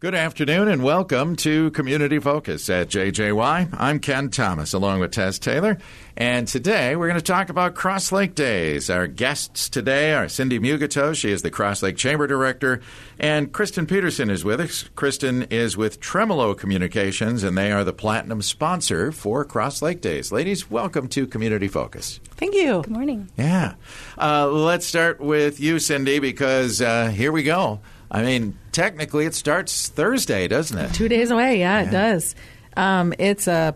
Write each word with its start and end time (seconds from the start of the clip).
Good 0.00 0.14
afternoon 0.14 0.68
and 0.68 0.84
welcome 0.84 1.34
to 1.38 1.72
Community 1.72 2.20
Focus 2.20 2.70
at 2.70 2.86
JJY. 2.86 3.70
I'm 3.72 3.98
Ken 3.98 4.30
Thomas 4.30 4.72
along 4.72 5.00
with 5.00 5.10
Tess 5.10 5.40
Taylor. 5.40 5.76
And 6.16 6.46
today 6.46 6.94
we're 6.94 7.08
going 7.08 7.18
to 7.18 7.24
talk 7.24 7.48
about 7.48 7.74
Cross 7.74 8.12
Lake 8.12 8.36
Days. 8.36 8.90
Our 8.90 9.08
guests 9.08 9.68
today 9.68 10.14
are 10.14 10.28
Cindy 10.28 10.60
Myogeto. 10.60 11.16
She 11.16 11.32
is 11.32 11.42
the 11.42 11.50
Cross 11.50 11.82
Lake 11.82 11.96
Chamber 11.96 12.28
Director. 12.28 12.80
And 13.18 13.52
Kristen 13.52 13.86
Peterson 13.86 14.30
is 14.30 14.44
with 14.44 14.60
us. 14.60 14.88
Kristen 14.94 15.42
is 15.50 15.76
with 15.76 15.98
Tremolo 15.98 16.54
Communications 16.54 17.42
and 17.42 17.58
they 17.58 17.72
are 17.72 17.82
the 17.82 17.92
platinum 17.92 18.40
sponsor 18.40 19.10
for 19.10 19.44
Cross 19.44 19.82
Lake 19.82 20.00
Days. 20.00 20.30
Ladies, 20.30 20.70
welcome 20.70 21.08
to 21.08 21.26
Community 21.26 21.66
Focus. 21.66 22.20
Thank 22.36 22.54
you. 22.54 22.82
Good 22.82 22.92
morning. 22.92 23.30
Yeah. 23.36 23.74
Uh, 24.16 24.46
let's 24.46 24.86
start 24.86 25.18
with 25.18 25.58
you, 25.58 25.80
Cindy, 25.80 26.20
because 26.20 26.80
uh, 26.80 27.08
here 27.08 27.32
we 27.32 27.42
go. 27.42 27.80
I 28.10 28.22
mean, 28.22 28.58
technically, 28.72 29.26
it 29.26 29.34
starts 29.34 29.88
Thursday, 29.88 30.48
doesn't 30.48 30.78
it? 30.78 30.94
Two 30.94 31.08
days 31.08 31.30
away. 31.30 31.58
Yeah, 31.58 31.82
it 31.82 31.90
does. 31.90 32.34
Um, 32.76 33.12
it's 33.18 33.46
a 33.48 33.74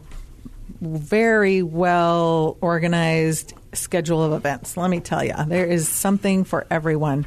very 0.81 1.63
well 1.63 2.57
organized 2.61 3.55
schedule 3.75 4.23
of 4.23 4.33
events. 4.33 4.77
Let 4.77 4.91
me 4.91 5.01
tell 5.01 5.25
you, 5.25 5.35
there 5.47 5.67
is 5.67 5.89
something 5.89 6.45
for 6.45 6.67
everyone. 6.71 7.27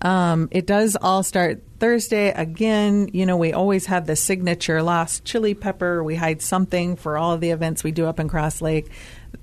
Um, 0.00 0.48
it 0.52 0.66
does 0.66 0.96
all 1.00 1.22
start 1.22 1.62
Thursday. 1.80 2.30
Again, 2.30 3.10
you 3.12 3.26
know, 3.26 3.36
we 3.36 3.52
always 3.52 3.86
have 3.86 4.06
the 4.06 4.16
signature 4.16 4.82
lost 4.82 5.24
chili 5.24 5.54
pepper. 5.54 6.04
We 6.04 6.14
hide 6.14 6.40
something 6.40 6.96
for 6.96 7.18
all 7.18 7.32
of 7.32 7.40
the 7.40 7.50
events 7.50 7.82
we 7.82 7.90
do 7.90 8.06
up 8.06 8.20
in 8.20 8.28
Cross 8.28 8.62
Lake. 8.62 8.90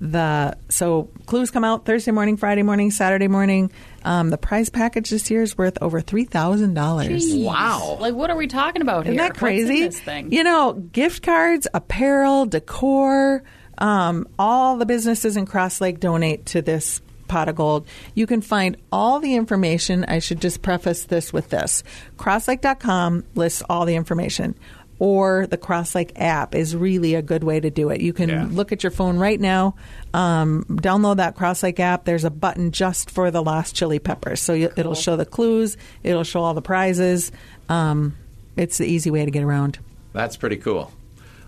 The 0.02 0.58
so 0.70 1.10
clues 1.26 1.52
come 1.52 1.64
out 1.64 1.86
Thursday 1.86 2.12
morning, 2.12 2.38
Friday 2.38 2.64
morning, 2.64 2.92
Saturday 2.92 3.28
morning. 3.28 3.72
Um, 4.04 4.30
the 4.30 4.38
prize 4.38 4.70
package 4.70 5.10
this 5.10 5.32
year 5.32 5.42
is 5.42 5.58
worth 5.58 5.78
over 5.82 6.02
three 6.02 6.26
thousand 6.26 6.74
dollars. 6.74 7.34
Wow. 7.34 7.98
Like, 8.00 8.14
what 8.14 8.30
are 8.30 8.36
we 8.36 8.48
talking 8.48 8.82
about 8.82 9.06
Isn't 9.06 9.14
here? 9.14 9.24
that 9.24 9.36
crazy? 9.38 9.64
What's 9.66 9.80
in 9.80 9.86
this 9.86 10.00
thing? 10.02 10.32
You 10.34 10.44
know, 10.44 10.74
gift 10.74 11.24
cards, 11.24 11.68
apparel, 11.74 12.46
decor, 12.46 13.44
um, 13.78 14.28
all 14.38 14.78
the 14.78 14.86
businesses 14.86 15.38
in 15.38 15.46
Cross 15.46 15.82
Lake 15.82 16.00
donate 16.00 16.46
to 16.48 16.62
this 16.62 17.02
pot 17.28 17.50
of 17.50 17.56
gold. 17.56 17.88
You 18.14 18.28
can 18.28 18.42
find 18.42 18.78
all 18.92 19.20
the 19.20 19.36
information. 19.36 20.06
I 20.06 20.20
should 20.20 20.42
just 20.42 20.62
preface 20.62 21.06
this 21.06 21.34
with 21.34 21.50
this 21.50 21.84
crosslake.com 22.18 23.24
lists 23.36 23.64
all 23.70 23.86
the 23.86 23.96
information. 23.96 24.56
Or 24.98 25.46
the 25.48 25.58
Cross 25.58 25.94
Lake 25.96 26.14
app 26.16 26.56
is 26.56 26.74
really 26.76 27.16
a 27.16 27.22
good 27.22 27.44
way 27.44 27.60
to 27.60 27.70
do 27.70 27.90
it. 27.90 28.00
You 28.00 28.14
can 28.14 28.30
Yeah. 28.30 28.48
look 28.50 28.72
at 28.72 28.82
your 28.82 28.92
phone 28.92 29.18
right 29.18 29.40
now, 29.40 29.76
um, 30.14 30.64
download 30.70 31.18
that 31.18 31.36
Cross 31.36 31.64
Lake 31.64 31.80
app. 31.82 32.06
There's 32.06 32.24
a 32.24 32.30
button 32.30 32.72
just 32.72 33.12
for 33.12 33.30
the 33.30 33.44
lost 33.44 33.76
chili 33.76 34.00
peppers. 34.00 34.40
So 34.42 34.54
you, 34.54 34.72
it'll 34.78 34.96
show 34.96 35.18
the 35.18 35.26
clues, 35.26 35.76
it'll 36.04 36.24
show 36.24 36.42
all 36.42 36.54
the 36.54 36.62
prizes. 36.62 37.32
Um, 37.68 38.16
it's 38.56 38.78
the 38.78 38.86
easy 38.86 39.12
way 39.12 39.26
to 39.26 39.32
get 39.32 39.44
around. 39.44 39.80
That's 40.14 40.38
pretty 40.38 40.58
cool. 40.58 40.92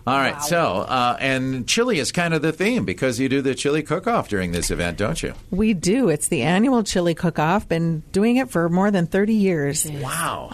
All 0.06 0.18
right, 0.18 0.42
so 0.42 0.58
uh, 0.88 1.18
and 1.20 1.68
chili 1.68 2.00
is 2.00 2.14
kind 2.14 2.34
of 2.34 2.42
the 2.42 2.54
theme 2.54 2.86
because 2.86 3.20
you 3.20 3.28
do 3.28 3.42
the 3.42 3.54
chili 3.54 3.84
cook-off 3.84 4.30
during 4.30 4.54
this 4.54 4.72
event, 4.72 4.98
don't 4.98 5.22
you? 5.22 5.34
We 5.52 5.74
do. 5.74 6.08
It's 6.08 6.30
the 6.30 6.44
annual 6.44 6.84
chili 6.84 7.14
cook-off. 7.14 7.68
Been 7.68 8.04
doing 8.14 8.38
it 8.38 8.50
for 8.50 8.70
more 8.70 8.90
than 8.90 9.06
30 9.08 9.34
years. 9.34 9.86
Wow. 9.86 10.52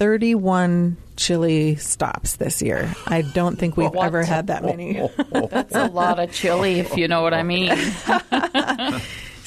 31 0.00 0.96
chili 1.18 1.74
stops 1.76 2.36
this 2.36 2.62
year. 2.62 2.90
I 3.06 3.20
don't 3.20 3.56
think 3.58 3.76
we've 3.76 3.90
What? 3.92 4.06
ever 4.06 4.22
had 4.24 4.46
that 4.46 4.64
many. 4.64 5.06
That's 5.50 5.74
a 5.74 5.88
lot 5.88 6.18
of 6.18 6.32
chili, 6.32 6.80
if 6.80 6.96
you 6.96 7.06
know 7.06 7.20
what 7.20 7.34
I 7.34 7.42
mean. 7.42 7.68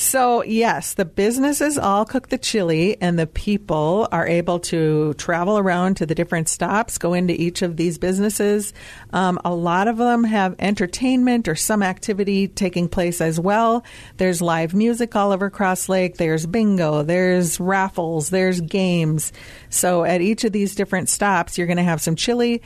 So, 0.03 0.43
yes, 0.43 0.95
the 0.95 1.05
businesses 1.05 1.77
all 1.77 2.03
cook 2.03 2.27
the 2.27 2.37
chili, 2.37 2.97
and 2.99 3.17
the 3.17 3.25
people 3.25 4.09
are 4.11 4.27
able 4.27 4.59
to 4.59 5.13
travel 5.13 5.57
around 5.57 5.95
to 5.97 6.05
the 6.05 6.13
different 6.13 6.49
stops, 6.49 6.97
go 6.97 7.13
into 7.13 7.33
each 7.41 7.61
of 7.61 7.77
these 7.77 7.97
businesses. 7.97 8.73
Um, 9.13 9.39
a 9.45 9.55
lot 9.55 9.87
of 9.87 9.95
them 9.95 10.25
have 10.25 10.57
entertainment 10.59 11.47
or 11.47 11.55
some 11.55 11.81
activity 11.81 12.49
taking 12.49 12.89
place 12.89 13.21
as 13.21 13.39
well. 13.39 13.85
There's 14.17 14.41
live 14.41 14.73
music 14.73 15.15
all 15.15 15.31
over 15.31 15.49
Cross 15.49 15.87
Lake, 15.87 16.17
there's 16.17 16.45
bingo, 16.45 17.03
there's 17.03 17.61
raffles, 17.61 18.29
there's 18.29 18.59
games. 18.59 19.31
So, 19.69 20.03
at 20.03 20.19
each 20.19 20.43
of 20.43 20.51
these 20.51 20.75
different 20.75 21.07
stops, 21.07 21.57
you're 21.57 21.65
going 21.67 21.77
to 21.77 21.83
have 21.83 22.01
some 22.01 22.17
chili. 22.17 22.61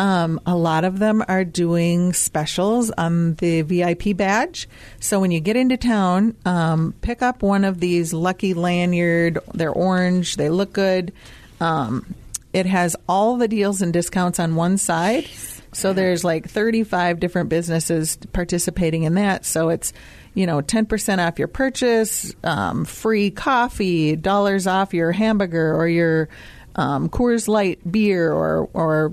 Um, 0.00 0.40
a 0.46 0.56
lot 0.56 0.84
of 0.84 0.98
them 0.98 1.22
are 1.28 1.44
doing 1.44 2.14
specials 2.14 2.90
on 2.92 3.34
the 3.34 3.60
VIP 3.60 4.16
badge. 4.16 4.66
So 4.98 5.20
when 5.20 5.30
you 5.30 5.40
get 5.40 5.56
into 5.56 5.76
town, 5.76 6.36
um, 6.46 6.94
pick 7.02 7.20
up 7.20 7.42
one 7.42 7.66
of 7.66 7.80
these 7.80 8.14
lucky 8.14 8.54
lanyard. 8.54 9.40
They're 9.52 9.70
orange. 9.70 10.36
They 10.36 10.48
look 10.48 10.72
good. 10.72 11.12
Um, 11.60 12.14
it 12.54 12.64
has 12.64 12.96
all 13.10 13.36
the 13.36 13.46
deals 13.46 13.82
and 13.82 13.92
discounts 13.92 14.40
on 14.40 14.54
one 14.56 14.78
side. 14.78 15.28
So 15.72 15.92
there's 15.92 16.24
like 16.24 16.48
35 16.48 17.20
different 17.20 17.50
businesses 17.50 18.16
participating 18.32 19.02
in 19.02 19.16
that. 19.16 19.44
So 19.44 19.68
it's 19.68 19.92
you 20.32 20.46
know 20.46 20.62
10% 20.62 21.26
off 21.26 21.38
your 21.38 21.46
purchase, 21.46 22.34
um, 22.42 22.86
free 22.86 23.30
coffee, 23.30 24.16
dollars 24.16 24.66
off 24.66 24.94
your 24.94 25.12
hamburger 25.12 25.74
or 25.74 25.86
your 25.86 26.30
um, 26.74 27.10
Coors 27.10 27.48
Light 27.48 27.80
beer 27.92 28.32
or 28.32 28.70
or 28.72 29.12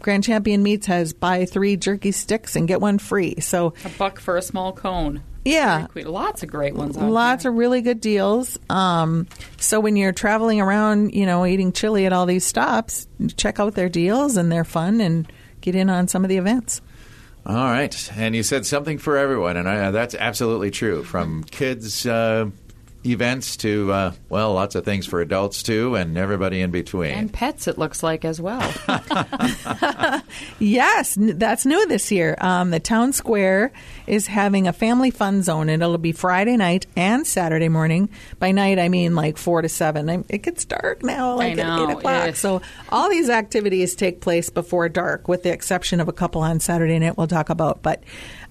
Grand 0.00 0.24
Champion 0.24 0.62
Meats 0.62 0.86
has 0.86 1.12
buy 1.12 1.44
three 1.44 1.76
jerky 1.76 2.10
sticks 2.12 2.56
and 2.56 2.66
get 2.68 2.80
one 2.80 2.98
free. 2.98 3.36
So 3.40 3.74
A 3.84 3.88
buck 3.90 4.18
for 4.20 4.36
a 4.36 4.42
small 4.42 4.72
cone. 4.72 5.22
yeah, 5.44 5.86
Lots 5.94 6.42
of 6.42 6.48
great 6.48 6.74
ones 6.74 6.96
on 6.96 7.10
lots 7.10 7.44
here. 7.44 7.52
of 7.52 7.56
really 7.58 7.80
good 7.82 8.00
deals. 8.00 8.58
Um, 8.68 9.26
so 9.58 9.78
when 9.80 9.94
you're 9.96 10.12
traveling 10.12 10.60
around, 10.60 11.14
you 11.14 11.24
know, 11.26 11.46
eating 11.46 11.72
chili 11.72 12.04
at 12.06 12.12
all 12.12 12.26
these 12.26 12.44
stops, 12.44 13.06
check 13.36 13.60
out 13.60 13.74
their 13.74 13.88
deals 13.88 14.36
and 14.36 14.50
they're 14.50 14.64
fun 14.64 15.00
and 15.00 15.30
get 15.60 15.74
in 15.74 15.88
on 15.88 16.08
some 16.08 16.24
of 16.24 16.28
the 16.28 16.36
events. 16.36 16.80
All 17.46 17.54
right, 17.54 18.10
and 18.16 18.34
you 18.34 18.42
said 18.42 18.66
something 18.66 18.98
for 18.98 19.16
everyone, 19.16 19.56
and 19.56 19.68
I, 19.68 19.92
that's 19.92 20.16
absolutely 20.16 20.72
true. 20.72 21.04
From 21.04 21.44
kids 21.44 22.04
uh, 22.04 22.46
events 23.06 23.56
to 23.58 23.92
uh, 23.92 24.12
well, 24.28 24.52
lots 24.52 24.74
of 24.74 24.84
things 24.84 25.06
for 25.06 25.20
adults 25.20 25.62
too, 25.62 25.94
and 25.94 26.16
everybody 26.18 26.60
in 26.60 26.70
between. 26.70 27.12
And 27.12 27.32
pets, 27.32 27.66
it 27.68 27.78
looks 27.78 28.02
like, 28.02 28.24
as 28.24 28.40
well. 28.40 28.60
Yes, 30.58 31.16
that's 31.18 31.66
new 31.66 31.86
this 31.86 32.10
year. 32.10 32.36
Um, 32.40 32.70
the 32.70 32.80
town 32.80 33.12
square 33.12 33.72
is 34.06 34.26
having 34.26 34.66
a 34.68 34.72
family 34.72 35.10
fun 35.10 35.42
zone, 35.42 35.68
and 35.68 35.82
it'll 35.82 35.98
be 35.98 36.12
Friday 36.12 36.56
night 36.56 36.86
and 36.96 37.26
Saturday 37.26 37.68
morning. 37.68 38.08
By 38.38 38.52
night, 38.52 38.78
I 38.78 38.88
mean 38.88 39.14
like 39.14 39.36
four 39.36 39.62
to 39.62 39.68
seven. 39.68 40.08
I- 40.10 40.24
It 40.28 40.42
gets 40.42 40.64
dark 40.64 41.02
now, 41.02 41.36
like 41.36 41.58
at 41.58 41.80
eight 41.80 41.90
o'clock. 41.92 42.28
ugh. 42.28 42.36
So 42.36 42.62
all 42.90 43.08
these 43.10 43.28
activities 43.30 43.94
take 43.94 44.20
place 44.20 44.50
before 44.50 44.88
dark, 44.88 45.28
with 45.28 45.42
the 45.42 45.52
exception 45.52 46.00
of 46.00 46.08
a 46.08 46.12
couple 46.12 46.40
on 46.42 46.60
Saturday 46.60 46.98
night. 46.98 47.16
We'll 47.16 47.26
talk 47.28 47.50
about, 47.50 47.82
but. 47.82 48.02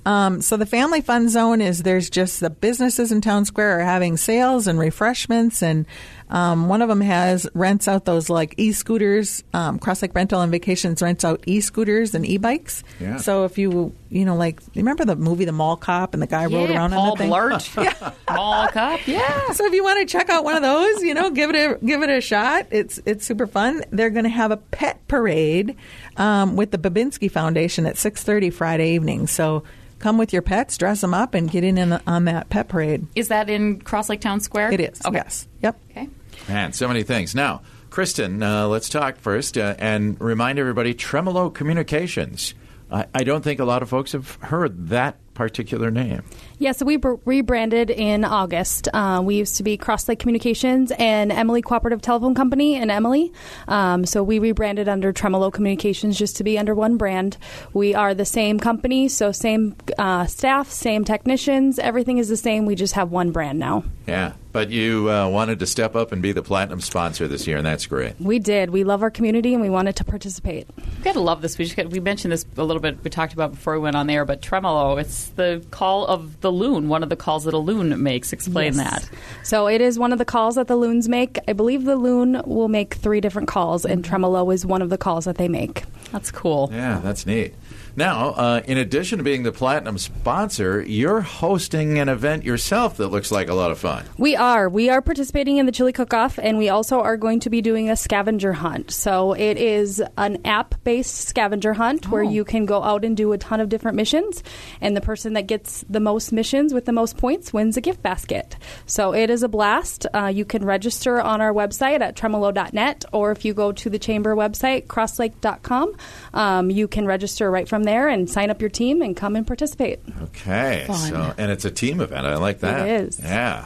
Um, 0.08 0.40
so 0.44 0.56
the 0.56 0.68
family 0.68 1.02
fun 1.02 1.30
zone 1.30 1.62
is 1.62 1.82
there's 1.82 2.12
just 2.12 2.40
the 2.40 2.52
businesses 2.52 3.12
in 3.12 3.22
town 3.22 3.44
square 3.46 3.80
are 3.80 3.84
having 3.84 4.18
sales 4.18 4.45
and 4.68 4.78
refreshments, 4.80 5.62
and 5.64 5.86
um, 6.30 6.70
one 6.70 6.82
of 6.82 6.90
them 6.90 7.02
has 7.02 7.48
rents 7.54 7.88
out 7.88 8.06
those 8.06 8.30
like 8.30 8.56
e-scooters. 8.58 9.44
Um, 9.54 9.80
Cross 9.80 10.02
Lake 10.02 10.16
Rental 10.16 10.42
and 10.42 10.52
Vacations 10.52 11.02
rents 11.02 11.24
out 11.26 11.44
e-scooters 11.46 12.16
and 12.16 12.26
e-bikes. 12.26 12.84
Yeah. 13.00 13.18
So 13.18 13.46
if 13.46 13.58
you 13.58 13.94
you 14.10 14.24
know 14.26 14.36
like 14.36 14.60
remember 14.76 15.06
the 15.06 15.16
movie 15.16 15.46
The 15.46 15.52
Mall 15.52 15.76
Cop 15.78 16.14
and 16.14 16.22
the 16.24 16.28
guy 16.28 16.46
rode 16.46 16.70
around 16.70 16.92
Paul 16.92 17.12
on 17.12 17.18
that 17.18 17.18
thing. 17.18 17.32
Blart. 17.32 18.16
Mall 18.36 18.68
Cop, 18.70 19.08
Yeah. 19.08 19.52
So 19.52 19.66
if 19.66 19.74
you 19.74 19.84
want 19.84 20.00
to 20.00 20.12
check 20.12 20.30
out 20.30 20.44
one 20.44 20.56
of 20.56 20.62
those, 20.62 21.02
you 21.04 21.14
know, 21.14 21.30
give 21.32 21.50
it 21.50 21.56
a 21.56 21.86
give 21.86 22.02
it 22.02 22.10
a 22.10 22.22
shot. 22.22 22.68
It's 22.72 23.00
it's 23.06 23.26
super 23.26 23.48
fun. 23.48 23.84
They're 23.92 24.10
going 24.10 24.24
to 24.26 24.30
have 24.30 24.52
a 24.52 24.58
pet 24.58 25.08
parade 25.08 25.76
um, 26.18 26.56
with 26.56 26.72
the 26.72 26.78
Babinski 26.78 27.30
Foundation 27.30 27.86
at 27.86 27.98
six 27.98 28.24
thirty 28.24 28.50
Friday 28.50 28.94
evening. 28.96 29.28
So 29.28 29.64
come 30.06 30.20
with 30.20 30.32
your 30.32 30.44
pets, 30.44 30.78
dress 30.78 31.02
them 31.02 31.16
up, 31.16 31.34
and 31.34 31.50
get 31.50 31.64
in, 31.64 31.80
in 31.80 32.00
on 32.06 32.26
that 32.26 32.48
pet 32.50 32.68
parade. 32.68 33.08
Is 33.16 33.30
that 33.30 33.50
in 33.50 33.82
Cross 33.82 34.08
Lake 34.08 34.22
Town 34.22 34.40
Square? 34.40 34.72
It 34.72 34.80
is. 34.80 35.04
Okay. 35.04 35.18
Yes. 35.18 35.48
Yep. 35.64 35.80
Okay. 35.90 36.08
Man, 36.48 36.74
so 36.74 36.88
many 36.88 37.02
things. 37.02 37.34
Now, 37.34 37.64
Kristen, 37.90 38.44
uh, 38.44 38.68
let's 38.68 38.88
talk 38.88 39.18
first 39.18 39.58
uh, 39.58 39.74
and 39.80 40.22
remind 40.22 40.60
everybody 40.60 40.94
Tremolo 40.94 41.50
Communications. 41.50 42.54
I, 42.92 43.08
I 43.16 43.24
don't 43.24 43.44
think 43.44 43.60
a 43.60 43.66
lot 43.66 43.82
of 43.82 43.90
folks 43.90 44.12
have 44.12 44.36
heard 44.42 44.90
that 44.90 45.18
particular 45.36 45.92
name. 45.92 46.24
Yeah, 46.58 46.72
so 46.72 46.86
we 46.86 46.98
br- 46.98 47.16
rebranded 47.26 47.92
in 47.92 48.26
August. 48.26 48.88
Uh, 48.94 49.22
we 49.24 49.36
used 49.36 49.58
to 49.58 49.64
be 49.64 49.78
Cross 49.78 50.10
Lake 50.10 50.18
Communications 50.18 50.92
and 50.98 51.32
Emily 51.32 51.62
Cooperative 51.62 52.02
Telephone 52.02 52.34
Company 52.34 52.76
and 52.76 52.90
Emily. 52.90 53.32
Um, 53.68 54.06
so 54.06 54.24
we 54.24 54.40
rebranded 54.40 54.88
under 54.90 55.12
Tremolo 55.12 55.52
Communications 55.52 56.18
just 56.18 56.38
to 56.38 56.44
be 56.44 56.58
under 56.58 56.74
one 56.74 56.98
brand. 56.98 57.38
We 57.74 57.94
are 57.94 58.16
the 58.16 58.26
same 58.26 58.60
company, 58.60 59.10
so 59.10 59.32
same 59.32 59.76
uh, 60.00 60.26
staff, 60.26 60.72
same 60.72 61.04
technicians. 61.04 61.78
Everything 61.78 62.18
is 62.18 62.30
the 62.30 62.38
same. 62.38 62.66
We 62.66 62.76
just 62.76 62.94
have 62.94 63.12
one 63.12 63.32
brand 63.32 63.60
now. 63.60 63.84
Yeah, 64.08 64.34
but 64.56 64.70
you 64.70 65.12
uh, 65.12 65.28
wanted 65.28 65.60
to 65.60 65.66
step 65.66 65.98
up 65.98 66.14
and 66.14 66.22
be 66.22 66.32
the 66.32 66.42
platinum 66.42 66.80
sponsor 66.80 67.28
this 67.28 67.46
year, 67.46 67.58
and 67.58 67.66
that's 67.66 67.86
great. 67.88 68.14
We 68.22 68.40
did. 68.40 68.70
We 68.70 68.86
love 68.86 69.04
our 69.04 69.12
community 69.12 69.54
and 69.54 69.62
we 69.62 69.70
wanted 69.70 69.98
to 69.98 70.06
participate. 70.06 70.66
We 70.78 71.04
gotta 71.04 71.20
love 71.20 71.42
this. 71.42 71.58
We 71.58 71.66
just 71.66 71.76
got, 71.76 71.88
we 71.88 72.00
mentioned 72.00 72.32
this 72.32 72.46
a 72.56 72.64
little 72.64 72.82
bit. 72.82 73.04
We 73.04 73.10
talked 73.10 73.34
about 73.34 73.52
before 73.52 73.74
we 73.74 73.80
went 73.80 73.98
on 73.98 74.08
there, 74.08 74.24
but 74.24 74.42
tremolo. 74.42 74.96
It's 74.96 75.28
the 75.32 75.62
call 75.72 76.06
of 76.08 76.40
the 76.40 76.54
loon. 76.54 76.88
One 76.88 77.04
of 77.04 77.10
the 77.10 77.18
calls 77.18 77.44
that 77.44 77.54
a 77.54 77.58
loon 77.58 78.02
makes. 78.02 78.32
Explain 78.32 78.76
Yes. 78.76 78.78
that. 79.10 79.10
So 79.44 79.68
it 79.68 79.82
is 79.82 80.00
one 80.00 80.14
of 80.14 80.20
the 80.20 80.26
calls 80.26 80.56
that 80.56 80.68
the 80.68 80.78
loons 80.78 81.10
make. 81.10 81.38
I 81.50 81.52
believe 81.52 81.84
the 81.84 81.98
loon 81.98 82.42
will 82.46 82.70
make 82.70 82.94
three 82.94 83.20
different 83.20 83.50
calls, 83.50 83.84
and 83.84 84.06
tremolo 84.06 84.50
is 84.52 84.66
one 84.66 84.82
of 84.82 84.90
the 84.90 84.98
calls 84.98 85.26
that 85.26 85.36
they 85.38 85.50
make. 85.50 85.84
That's 86.16 86.32
cool. 86.32 86.70
Yeah, 86.72 87.02
that's 87.04 87.26
neat. 87.26 87.54
Now, 87.98 88.30
uh, 88.32 88.62
in 88.66 88.78
addition 88.78 89.18
to 89.20 89.24
being 89.24 89.44
the 89.44 89.52
platinum 89.54 89.98
sponsor, 89.98 90.82
you're 90.82 91.22
hosting 91.22 91.98
an 92.00 92.10
event 92.10 92.44
yourself 92.44 92.98
that 92.98 93.08
looks 93.08 93.32
like 93.32 93.48
a 93.50 93.54
lot 93.54 93.72
of 93.72 93.78
fun. 93.80 94.06
We 94.18 94.36
are. 94.36 94.68
We 94.70 94.90
are 94.90 95.02
participating 95.02 95.58
in 95.58 95.66
the 95.66 95.72
chili 95.72 95.94
cook-off, 95.94 96.38
and 96.42 96.58
we 96.58 96.68
also 96.70 97.00
are 97.02 97.16
going 97.16 97.40
to 97.42 97.50
be 97.50 97.62
doing 97.62 97.90
a 97.90 97.96
scavenger 97.96 98.52
hunt. 98.54 98.92
So 98.92 99.32
it 99.34 99.58
is 99.58 100.02
an 100.18 100.40
app-based 100.46 101.16
scavenger 101.28 101.74
hunt 101.74 102.10
where 102.10 102.24
Oh. 102.24 102.30
you 102.30 102.44
can 102.44 102.66
go 102.66 102.82
out 102.84 103.06
and 103.06 103.16
do 103.16 103.32
a 103.34 103.38
ton 103.38 103.60
of 103.62 103.70
different 103.70 103.96
missions, 103.96 104.44
and 104.82 104.96
the 104.96 105.02
person 105.02 105.34
that 105.34 105.48
gets 105.48 105.84
the 105.90 106.02
most 106.02 106.32
missions 106.34 106.74
with 106.74 106.86
the 106.86 106.92
most 106.94 107.16
points 107.18 107.54
wins 107.54 107.78
a 107.78 107.82
gift 107.82 108.02
basket. 108.02 108.58
So 108.86 109.14
it 109.14 109.30
is 109.30 109.42
a 109.44 109.48
blast. 109.50 110.06
Uh, 110.14 110.26
you 110.28 110.44
can 110.46 110.66
register 110.66 111.22
on 111.22 111.40
our 111.40 111.54
website 111.54 112.02
at 112.02 112.16
tremolo.net, 112.18 113.06
or 113.14 113.32
if 113.32 113.46
you 113.46 113.54
go 113.54 113.72
to 113.72 113.90
the 113.90 114.00
chamber 114.00 114.36
website, 114.36 114.88
crosslake.com, 114.88 115.96
um, 116.34 116.70
you 116.70 116.88
can 116.88 117.06
register 117.06 117.50
right 117.50 117.68
from 117.68 117.84
there 117.84 118.08
and 118.08 118.30
sign 118.30 118.50
up 118.50 118.62
your 118.62 118.70
team 118.70 119.02
and 119.02 119.16
come 119.16 119.36
and 119.36 119.46
participate. 119.46 120.00
Okay, 120.24 120.86
Fun. 120.88 121.10
so 121.10 121.34
and 121.38 121.52
it's 121.52 121.66
a 121.66 121.72
team 121.72 122.02
event. 122.02 122.26
I 122.26 122.38
like 122.38 122.60
that. 122.60 122.88
It 122.88 123.02
is. 123.08 123.20
Yeah. 123.20 123.66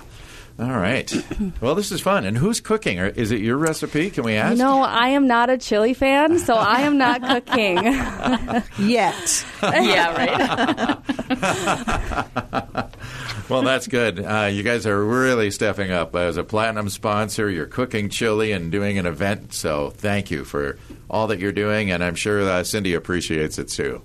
All 0.59 0.67
right. 0.77 1.09
well, 1.61 1.73
this 1.73 1.89
is 1.91 2.01
fun. 2.01 2.25
And 2.25 2.37
who's 2.37 2.59
cooking? 2.59 2.99
Or 2.99 3.07
is 3.07 3.31
it 3.31 3.39
your 3.39 3.55
recipe? 3.55 4.09
Can 4.09 4.25
we 4.25 4.33
ask? 4.35 4.57
No, 4.57 4.81
I 4.81 5.09
am 5.09 5.25
not 5.25 5.49
a 5.49 5.57
chili 5.57 5.93
fan, 5.93 6.37
so 6.37 6.53
I 6.53 6.81
am 6.81 6.97
not 6.97 7.21
cooking. 7.47 7.77
Yet. 8.77 9.45
yeah, 9.63 10.97
right. 11.29 12.85
Well, 13.49 13.63
that's 13.63 13.87
good. 13.87 14.23
Uh, 14.23 14.49
you 14.51 14.61
guys 14.61 14.85
are 14.85 15.03
really 15.03 15.49
stepping 15.49 15.89
up 15.89 16.15
as 16.15 16.37
a 16.37 16.43
platinum 16.43 16.87
sponsor. 16.87 17.49
You're 17.49 17.65
cooking 17.65 18.09
chili 18.09 18.51
and 18.51 18.71
doing 18.71 18.99
an 18.99 19.07
event. 19.07 19.53
So 19.53 19.89
thank 19.89 20.29
you 20.29 20.45
for 20.45 20.77
all 21.09 21.27
that 21.27 21.39
you're 21.39 21.51
doing. 21.51 21.89
And 21.89 22.03
I'm 22.03 22.13
sure 22.13 22.41
uh, 22.47 22.63
Cindy 22.63 22.93
appreciates 22.93 23.57
it 23.57 23.69
too. 23.69 24.03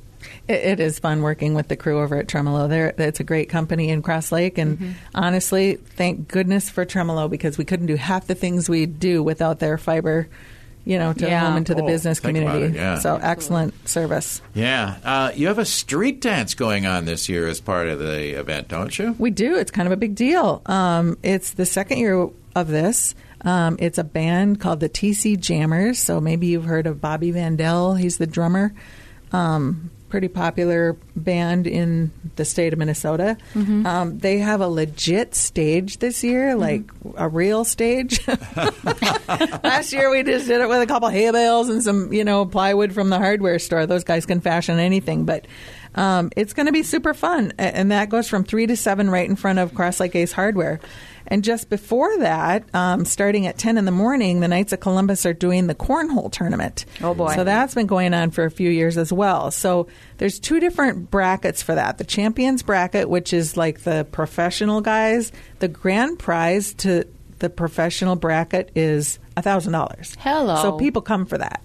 It, 0.48 0.64
it 0.64 0.80
is 0.80 0.98
fun 0.98 1.22
working 1.22 1.52
with 1.54 1.68
the 1.68 1.76
crew 1.76 2.00
over 2.00 2.16
at 2.16 2.28
Tremolo. 2.28 2.68
They're, 2.68 2.94
it's 2.96 3.20
a 3.20 3.24
great 3.24 3.48
company 3.48 3.90
in 3.90 4.00
Cross 4.02 4.32
Lake, 4.32 4.58
and 4.58 4.96
honestly, 5.14 5.74
thank 5.74 6.28
goodness 6.28 6.70
for 6.70 6.84
Tremolo 6.84 7.28
because 7.28 7.58
we 7.58 7.64
couldn't 7.64 7.86
do 7.86 7.96
half 7.96 8.26
the 8.26 8.34
things 8.34 8.68
we 8.68 8.86
do 8.86 9.22
without 9.22 9.58
their 9.58 9.78
fiber, 9.78 10.28
you 10.84 10.98
know, 10.98 11.12
to 11.12 11.26
Yeah. 11.26 11.40
home 11.46 11.56
and 11.56 11.66
to 11.66 11.74
the 11.74 11.82
Oh, 11.82 11.86
business 11.86 12.20
community. 12.20 12.64
it, 12.66 12.74
yeah. 12.74 12.98
So 12.98 13.18
excellent 13.22 13.88
service. 13.88 14.40
Yeah. 14.54 14.96
Uh, 15.04 15.30
you 15.34 15.46
have 15.48 15.58
a 15.58 15.64
street 15.64 16.20
dance 16.20 16.54
going 16.54 16.86
on 16.86 17.04
this 17.06 17.28
year 17.28 17.46
as 17.48 17.60
part 17.60 17.86
of 17.88 17.98
the 17.98 18.38
event, 18.38 18.68
don't 18.68 18.96
you? 18.98 19.14
We 19.18 19.30
do. 19.30 19.56
It's 19.56 19.70
kind 19.70 19.86
of 19.86 19.92
a 19.92 19.96
big 19.96 20.14
deal. 20.14 20.62
Um, 20.66 21.16
it's 21.22 21.52
the 21.52 21.66
second 21.66 21.98
year 21.98 22.28
of 22.54 22.68
this. 22.68 23.14
Um, 23.46 23.76
it's 23.78 23.98
a 23.98 24.04
band 24.04 24.60
called 24.60 24.80
the 24.80 24.88
TC 24.88 25.36
Jammers. 25.38 25.98
So 25.98 26.20
maybe 26.20 26.46
you've 26.46 26.64
heard 26.64 26.86
of 26.86 27.00
Bobby 27.00 27.32
Vandell. 27.32 27.98
He's 27.98 28.16
the 28.18 28.26
drummer. 28.26 28.72
Um, 29.32 29.90
pretty 30.14 30.28
popular 30.28 30.96
band 31.16 31.66
in 31.66 32.12
the 32.36 32.44
state 32.44 32.72
of 32.72 32.78
Minnesota. 32.78 33.36
Um, 33.84 34.16
they 34.16 34.38
have 34.38 34.60
a 34.60 34.68
legit 34.68 35.34
stage 35.34 35.98
this 35.98 36.22
year, 36.22 36.54
like 36.54 36.88
a 37.16 37.28
real 37.28 37.64
stage. 37.64 38.24
Last 38.28 39.92
year 39.92 40.12
we 40.12 40.22
just 40.22 40.46
did 40.46 40.60
it 40.60 40.68
with 40.68 40.80
a 40.80 40.86
couple 40.86 41.08
hay 41.08 41.32
bales 41.32 41.68
and 41.68 41.82
some, 41.82 42.12
you 42.12 42.22
know, 42.22 42.46
plywood 42.46 42.92
from 42.92 43.10
the 43.10 43.18
hardware 43.18 43.58
store. 43.58 43.86
Those 43.86 44.04
guys 44.04 44.24
can 44.24 44.40
fashion 44.40 44.78
anything, 44.78 45.24
but 45.24 45.48
um, 45.96 46.30
it's 46.36 46.52
going 46.52 46.66
to 46.66 46.72
be 46.72 46.84
super 46.84 47.12
fun, 47.12 47.52
and 47.58 47.90
that 47.90 48.08
goes 48.08 48.28
from 48.28 48.44
three 48.44 48.68
to 48.68 48.76
seven 48.76 49.10
right 49.10 49.28
in 49.28 49.34
front 49.34 49.58
of 49.58 49.74
Cross 49.74 49.98
Lake 49.98 50.14
Ace 50.14 50.30
Hardware. 50.30 50.78
And 51.26 51.42
just 51.42 51.70
before 51.70 52.18
that, 52.18 52.64
um, 52.74 53.04
starting 53.04 53.46
at 53.46 53.56
ten 53.58 53.78
in 53.78 53.84
the 53.84 53.90
morning, 53.90 54.40
the 54.40 54.48
Knights 54.48 54.72
of 54.72 54.80
Columbus 54.80 55.24
are 55.24 55.32
doing 55.32 55.66
the 55.66 55.74
cornhole 55.74 56.30
tournament. 56.30 56.84
Oh, 57.02 57.14
boy. 57.14 57.34
So 57.34 57.44
that's 57.44 57.74
been 57.74 57.86
going 57.86 58.12
on 58.12 58.30
for 58.30 58.44
a 58.44 58.50
few 58.50 58.70
years 58.70 58.98
as 58.98 59.12
well. 59.12 59.50
So 59.50 59.88
there's 60.18 60.38
two 60.38 60.60
different 60.60 61.10
brackets 61.10 61.62
for 61.62 61.74
that. 61.74 61.98
The 61.98 62.04
champions 62.04 62.62
bracket, 62.62 63.08
which 63.08 63.32
is 63.32 63.56
like 63.56 63.80
the 63.80 64.06
professional 64.12 64.80
guys, 64.80 65.32
the 65.60 65.68
grand 65.68 66.18
prize 66.18 66.74
to 66.74 67.04
the 67.38 67.50
professional 67.50 68.16
bracket 68.16 68.70
is 68.74 69.18
thousand 69.36 69.72
dollars. 69.72 70.16
Hello. 70.20 70.62
So 70.62 70.78
people 70.78 71.02
come 71.02 71.26
for 71.26 71.38
that. 71.38 71.62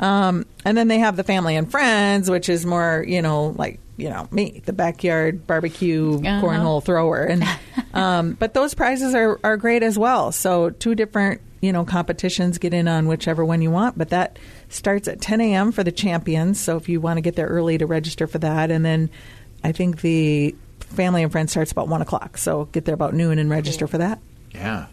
Um, 0.00 0.46
and 0.64 0.78
then 0.78 0.88
they 0.88 1.00
have 1.00 1.16
the 1.16 1.24
family 1.24 1.56
and 1.56 1.68
friends, 1.70 2.30
which 2.30 2.48
is 2.48 2.64
more, 2.64 3.04
you 3.06 3.20
know, 3.20 3.48
like 3.58 3.80
you 3.98 4.08
know 4.08 4.26
me, 4.30 4.62
the 4.64 4.72
backyard 4.72 5.46
barbecue 5.46 6.14
Uh-huh. 6.14 6.40
cornhole 6.40 6.82
thrower, 6.82 7.24
and 7.24 7.44
um, 7.92 8.32
but 8.32 8.54
those 8.54 8.72
prizes 8.72 9.14
are 9.14 9.38
are 9.44 9.58
great 9.58 9.82
as 9.82 9.98
well. 9.98 10.32
So 10.32 10.70
two 10.70 10.94
different 10.94 11.42
you 11.60 11.72
know 11.72 11.84
competitions, 11.84 12.56
get 12.58 12.72
in 12.72 12.88
on 12.88 13.06
whichever 13.08 13.44
one 13.44 13.60
you 13.60 13.70
want, 13.70 13.98
but 13.98 14.08
that 14.10 14.38
starts 14.70 15.08
at 15.08 15.20
10 15.20 15.40
a.m. 15.42 15.72
for 15.72 15.82
the 15.84 15.92
champions. 15.92 16.58
So 16.60 16.76
if 16.76 16.88
you 16.88 17.00
want 17.00 17.16
to 17.18 17.20
get 17.20 17.34
there 17.36 17.48
early 17.48 17.76
to 17.78 17.86
register 17.86 18.26
for 18.26 18.38
that, 18.38 18.70
and 18.70 18.84
then 18.84 19.10
I 19.64 19.72
think 19.72 20.00
the 20.00 20.54
family 20.78 21.22
and 21.22 21.30
friends 21.32 21.50
starts 21.50 21.72
about 21.72 21.88
one 21.88 22.00
o'clock. 22.00 22.38
So 22.38 22.66
get 22.66 22.84
there 22.86 22.94
about 22.94 23.12
noon 23.12 23.38
and 23.38 23.50
register 23.50 23.86
for 23.88 23.98
that. 23.98 24.20
Yeah. 24.54 24.86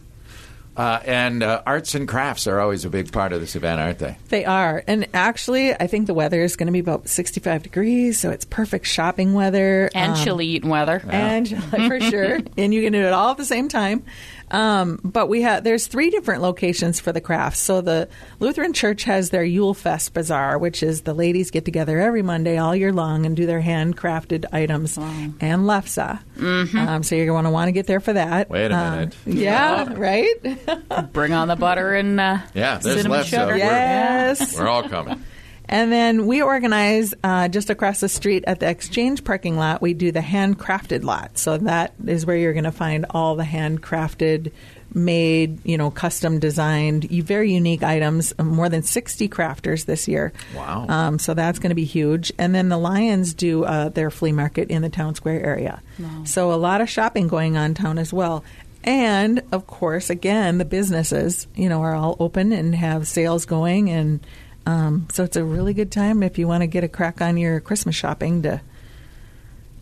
Uh, 0.78 1.00
and 1.06 1.42
uh, 1.42 1.62
arts 1.66 1.96
and 1.96 2.08
crafts 2.08 2.48
are 2.48 2.60
always 2.60 2.84
a 2.84 2.90
big 2.90 3.12
part 3.12 3.32
of 3.32 3.40
this 3.40 3.56
event, 3.56 3.80
aren't 3.80 4.00
they? 4.00 4.18
They 4.30 4.44
are. 4.44 4.84
And 4.88 5.08
actually, 5.14 5.74
I 5.74 5.88
think 5.88 6.08
the 6.08 6.14
weather 6.14 6.42
is 6.42 6.56
going 6.58 6.68
to 6.68 6.74
be 6.74 6.80
about 6.80 7.08
65 7.08 7.64
degrees, 7.64 8.20
so 8.20 8.30
it's 8.30 8.44
perfect 8.46 8.86
shopping 8.86 9.34
weather. 9.34 9.90
And 9.96 10.12
Um, 10.14 10.18
chili 10.24 10.46
eating 10.48 10.70
weather. 10.70 11.02
And 11.08 11.48
for 11.70 12.00
sure. 12.02 12.40
And 12.58 12.74
you 12.74 12.82
can 12.84 12.92
do 12.94 13.02
it 13.02 13.14
all 13.14 13.32
at 13.32 13.38
the 13.38 13.46
same 13.46 13.70
time. 13.70 14.04
Um, 14.52 15.00
but 15.04 15.28
we 15.28 15.42
have 15.42 15.64
there's 15.64 15.88
three 15.88 16.10
different 16.12 16.42
locations 16.44 17.00
for 17.00 17.12
the 17.12 17.20
crafts. 17.22 17.60
So 17.60 17.82
the 17.82 18.08
Lutheran 18.40 18.74
Church 18.74 19.04
has 19.06 19.32
their 19.32 19.44
Yule 19.44 19.74
Fest 19.74 20.14
Bazaar, 20.14 20.58
which 20.60 20.84
is 20.84 21.02
the 21.02 21.14
ladies 21.14 21.50
get 21.52 21.66
together 21.66 22.00
every 22.00 22.22
Monday 22.22 22.58
all 22.58 22.76
year 22.76 22.94
long 22.94 23.26
and 23.26 23.36
do 23.36 23.46
their 23.46 23.62
handcrafted 23.62 24.46
items 24.52 24.98
and 24.98 25.64
lefse. 25.64 26.20
Um, 26.38 27.02
so 27.04 27.16
you're 27.16 27.26
going 27.26 27.46
to 27.46 27.50
want 27.50 27.70
to 27.70 27.72
get 27.72 27.88
there 27.88 28.00
for 28.00 28.14
that. 28.14 28.50
Wait 28.50 28.72
a 28.72 28.76
Um, 28.76 28.92
minute. 29.00 29.16
yeah, 29.26 29.94
right? 29.96 31.12
Bring 31.12 31.34
on 31.34 31.48
the 31.48 31.56
butter 31.56 31.94
and 31.94 32.20
uh, 32.20 32.38
Yeah, 32.54 32.78
there's 32.78 32.98
cinnamon 32.98 33.18
left 33.20 33.30
sugar. 33.30 33.46
We're- 33.48 33.58
yes. 33.60 34.58
We're 34.58 34.68
all 34.68 34.88
coming. 34.88 35.24
And 35.68 35.92
then 35.92 36.28
we 36.28 36.42
organize 36.42 37.14
uh, 37.24 37.48
just 37.48 37.70
across 37.70 38.00
the 38.00 38.10
street 38.10 38.44
at 38.48 38.60
the 38.60 38.70
exchange 38.70 39.24
parking 39.24 39.58
lot. 39.58 39.82
We 39.82 39.94
do 39.94 40.12
the 40.12 40.20
handcrafted 40.20 41.04
lot. 41.04 41.38
So 41.38 41.58
that 41.58 41.94
is 42.06 42.26
where 42.26 42.38
you're 42.38 42.54
going 42.54 42.66
to 42.66 42.72
find 42.72 43.06
all 43.10 43.36
the 43.36 43.44
handcrafted, 43.44 44.52
made, 44.94 45.66
you 45.66 45.78
know, 45.78 45.90
custom 45.92 46.40
designed, 46.40 47.06
very 47.10 47.52
unique 47.52 47.84
items. 47.84 48.34
uh, 48.38 48.44
More 48.44 48.70
than 48.70 48.84
60 48.84 49.28
crafters 49.30 49.86
this 49.86 50.08
year. 50.08 50.34
Wow. 50.56 50.86
Um, 50.88 51.20
so 51.20 51.34
that's 51.34 51.60
going 51.60 51.72
to 51.72 51.76
be 51.76 51.86
huge. 51.86 52.32
And 52.38 52.54
then 52.54 52.70
the 52.70 52.78
Lions 52.78 53.34
do 53.34 53.64
uh, 53.64 53.90
their 53.90 54.12
flea 54.12 54.32
market 54.32 54.70
in 54.70 54.84
the 54.84 54.90
town 54.90 55.16
square 55.16 55.44
area. 55.44 55.82
Wow. 56.00 56.24
So 56.26 56.54
a 56.54 56.56
lot 56.56 56.82
of 56.82 56.90
shopping 56.90 57.28
going 57.28 57.58
on 57.58 57.74
town 57.74 57.98
as 57.98 58.14
well. 58.14 58.44
And 58.84 59.42
of 59.52 59.66
course, 59.66 60.12
again, 60.12 60.60
the 60.60 60.66
businesses, 60.66 61.48
you 61.56 61.70
know, 61.70 61.82
are 61.82 61.96
all 61.96 62.16
open 62.20 62.52
and 62.54 62.76
have 62.76 63.08
sales 63.08 63.46
going, 63.46 63.90
and 63.90 64.20
um, 64.66 65.08
so 65.12 65.24
it's 65.24 65.36
a 65.36 65.44
really 65.44 65.74
good 65.74 65.92
time 65.92 66.24
if 66.24 66.38
you 66.38 66.48
want 66.48 66.62
to 66.62 66.68
get 66.68 66.84
a 66.84 66.88
crack 66.88 67.22
on 67.22 67.38
your 67.38 67.60
Christmas 67.60 67.96
shopping. 67.96 68.42
To 68.44 68.62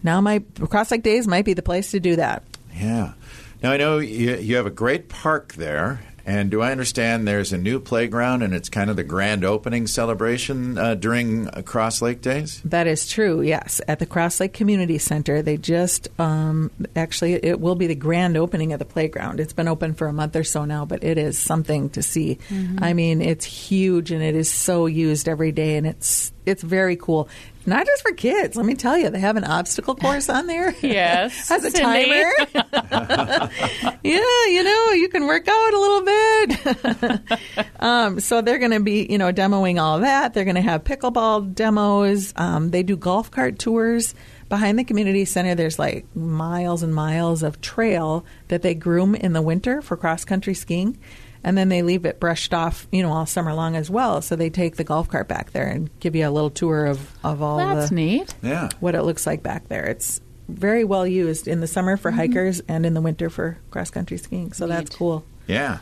now, 0.03 0.19
my 0.21 0.43
Cross 0.69 0.91
Lake 0.91 1.03
Days 1.03 1.27
might 1.27 1.45
be 1.45 1.53
the 1.53 1.61
place 1.61 1.91
to 1.91 1.99
do 1.99 2.15
that. 2.17 2.43
Yeah. 2.75 3.13
Now 3.61 3.71
I 3.71 3.77
know 3.77 3.99
you, 3.99 4.35
you 4.35 4.57
have 4.57 4.65
a 4.65 4.71
great 4.71 5.07
park 5.07 5.53
there, 5.53 6.01
and 6.25 6.49
do 6.49 6.61
I 6.61 6.71
understand 6.71 7.27
there's 7.27 7.51
a 7.51 7.57
new 7.57 7.79
playground, 7.79 8.43
and 8.43 8.53
it's 8.53 8.69
kind 8.69 8.89
of 8.89 8.95
the 8.95 9.03
grand 9.03 9.43
opening 9.43 9.87
celebration 9.87 10.77
uh, 10.77 10.95
during 10.95 11.49
uh, 11.49 11.61
Cross 11.63 12.01
Lake 12.01 12.21
Days? 12.21 12.61
That 12.63 12.87
is 12.87 13.09
true. 13.09 13.41
Yes, 13.41 13.81
at 13.87 13.99
the 13.99 14.05
Cross 14.05 14.39
Lake 14.39 14.53
Community 14.53 14.97
Center, 14.97 15.41
they 15.41 15.57
just 15.57 16.07
um, 16.19 16.71
actually 16.95 17.33
it 17.33 17.59
will 17.59 17.75
be 17.75 17.87
the 17.87 17.95
grand 17.95 18.37
opening 18.37 18.73
of 18.73 18.79
the 18.79 18.85
playground. 18.85 19.39
It's 19.39 19.53
been 19.53 19.67
open 19.67 19.93
for 19.93 20.07
a 20.07 20.13
month 20.13 20.35
or 20.35 20.43
so 20.43 20.65
now, 20.65 20.85
but 20.85 21.03
it 21.03 21.17
is 21.17 21.37
something 21.37 21.89
to 21.91 22.01
see. 22.01 22.39
I 22.81 22.93
mean, 22.93 23.21
it's 23.21 23.45
huge 23.45 24.11
and 24.11 24.23
it 24.23 24.35
is 24.35 24.49
so 24.49 24.85
used 24.85 25.27
every 25.27 25.51
day, 25.51 25.77
and 25.77 25.85
it's 25.85 26.31
it's 26.45 26.63
very 26.63 26.95
cool. 26.95 27.29
Not 27.65 27.85
just 27.85 28.01
for 28.01 28.11
kids. 28.11 28.55
Let 28.55 28.65
me 28.65 28.75
tell 28.75 28.97
you, 28.97 29.09
they 29.09 29.19
have 29.19 29.37
an 29.37 29.45
obstacle 29.45 29.95
course 29.95 30.29
on 30.29 30.47
there. 30.47 30.75
Yes, 30.83 31.49
has 31.49 31.63
a 31.63 31.71
timer. 31.71 32.29
yeah, 34.03 34.45
you 34.47 34.63
know, 34.63 34.91
you 34.91 35.07
can 35.09 35.25
work 35.25 35.47
out 35.47 35.73
a 35.73 35.79
little 35.79 36.01
bit. 36.03 37.39
um, 37.79 38.19
so 38.19 38.41
they're 38.41 38.59
going 38.59 38.71
to 38.71 38.79
be, 38.81 39.07
you 39.09 39.17
know, 39.17 39.31
demoing 39.31 39.81
all 39.81 39.99
that. 39.99 40.33
They're 40.33 40.43
going 40.43 40.55
to 40.55 40.61
have 40.61 40.83
pickleball 40.83 41.55
demos. 41.55 42.33
Um, 42.35 42.71
they 42.71 42.83
do 42.83 42.97
golf 42.97 43.31
cart 43.31 43.59
tours. 43.59 44.13
Behind 44.49 44.77
the 44.77 44.83
community 44.83 45.25
center, 45.25 45.55
there's 45.55 45.79
like 45.79 46.05
miles 46.15 46.83
and 46.83 46.93
miles 46.93 47.43
of 47.43 47.61
trail 47.61 48.25
that 48.49 48.61
they 48.61 48.75
groom 48.75 49.15
in 49.15 49.33
the 49.33 49.41
winter 49.41 49.81
for 49.81 49.95
cross 49.97 50.25
country 50.25 50.53
skiing. 50.53 50.97
And 51.43 51.57
then 51.57 51.69
they 51.69 51.81
leave 51.81 52.05
it 52.05 52.19
brushed 52.19 52.53
off, 52.53 52.87
you 52.91 53.03
know, 53.03 53.11
all 53.11 53.25
summer 53.25 53.53
long 53.53 53.75
as 53.75 53.89
well. 53.89 54.21
So 54.21 54.35
they 54.35 54.49
take 54.49 54.77
the 54.77 54.83
golf 54.83 55.09
cart 55.09 55.27
back 55.27 55.51
there 55.51 55.67
and 55.67 55.89
give 55.99 56.15
you 56.15 56.27
a 56.27 56.31
little 56.31 56.49
tour 56.49 56.85
of 56.85 57.11
of 57.23 57.41
all 57.41 57.57
That's 57.57 57.89
the 57.89 57.95
neat. 57.95 58.33
Yeah. 58.41 58.69
what 58.79 58.95
it 58.95 59.03
looks 59.03 59.27
like 59.27 59.43
back 59.43 59.67
there. 59.67 59.85
It's 59.85 60.21
very 60.47 60.83
well 60.83 61.07
used 61.07 61.47
in 61.47 61.59
the 61.59 61.67
summer 61.67 61.97
for 61.97 62.11
mm-hmm. 62.11 62.19
hikers 62.19 62.61
and 62.67 62.85
in 62.85 62.93
the 62.93 63.01
winter 63.01 63.29
for 63.29 63.57
cross 63.71 63.89
country 63.89 64.17
skiing. 64.17 64.53
So 64.53 64.67
that's 64.67 64.95
cool. 64.95 65.25
Yeah. 65.47 65.79